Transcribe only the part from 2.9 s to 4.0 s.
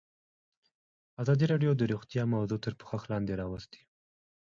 لاندې راوستې.